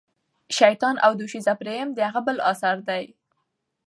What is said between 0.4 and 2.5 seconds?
شیطان او دوشیزه پریم د هغه بل